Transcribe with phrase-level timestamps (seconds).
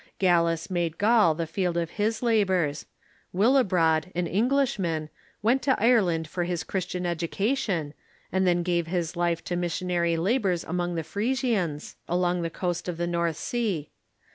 [0.17, 2.87] Gallus made Gaul the field of his labors.
[3.31, 5.11] Willibrod, an Englishman,
[5.43, 7.93] Avent to Ireland for his Christian education,
[8.31, 12.97] and then gave his life to missionary labors among the Frisians, along the coast of
[12.97, 13.91] the North Sea.